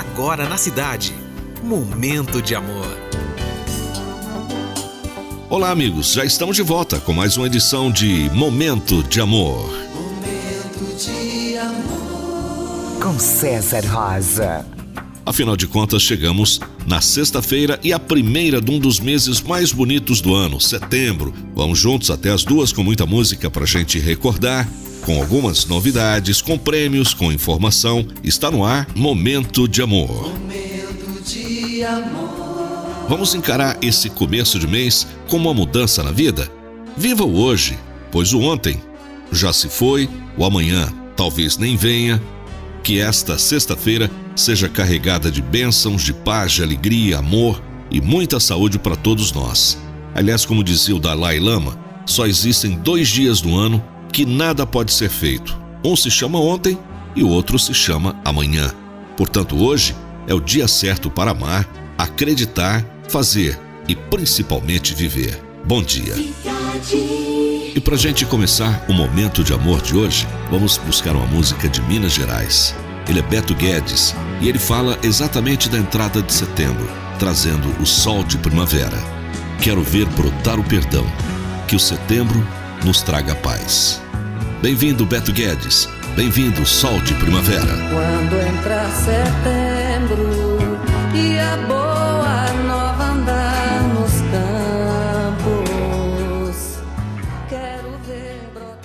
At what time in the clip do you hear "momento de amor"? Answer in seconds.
1.62-2.96, 8.30-9.68, 9.94-13.02, 28.94-30.30, 30.30-33.06, 68.92-69.80